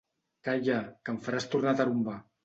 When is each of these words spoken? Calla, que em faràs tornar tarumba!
Calla, 0.45 0.77
que 1.09 1.13
em 1.15 1.19
faràs 1.27 1.45
tornar 1.51 1.75
tarumba! 1.83 2.17